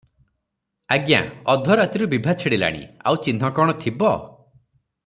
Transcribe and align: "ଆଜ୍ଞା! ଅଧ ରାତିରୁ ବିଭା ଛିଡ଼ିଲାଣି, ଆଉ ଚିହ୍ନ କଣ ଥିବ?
"ଆଜ୍ଞା! 0.95 1.19
ଅଧ 1.55 1.77
ରାତିରୁ 1.81 2.09
ବିଭା 2.15 2.35
ଛିଡ଼ିଲାଣି, 2.45 2.83
ଆଉ 3.13 3.23
ଚିହ୍ନ 3.29 3.53
କଣ 3.61 3.79
ଥିବ? 3.87 4.15